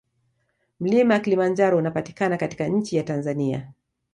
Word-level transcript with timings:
Mlima 0.79 1.19
kulimanjaro 1.19 1.77
unapatikana 1.77 2.37
katika 2.37 2.67
nchi 2.67 2.95
ya 2.97 3.03
Tanzania 3.03 3.73